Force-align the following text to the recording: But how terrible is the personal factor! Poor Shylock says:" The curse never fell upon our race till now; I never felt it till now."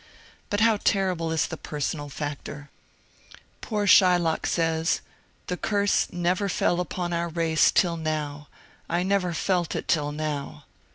But 0.49 0.61
how 0.61 0.77
terrible 0.77 1.31
is 1.31 1.45
the 1.45 1.57
personal 1.57 2.09
factor! 2.09 2.71
Poor 3.61 3.85
Shylock 3.85 4.47
says:" 4.47 5.01
The 5.45 5.57
curse 5.57 6.07
never 6.11 6.49
fell 6.49 6.79
upon 6.79 7.13
our 7.13 7.29
race 7.29 7.71
till 7.71 7.97
now; 7.97 8.47
I 8.89 9.03
never 9.03 9.31
felt 9.33 9.75
it 9.75 9.87
till 9.87 10.11
now." 10.11 10.63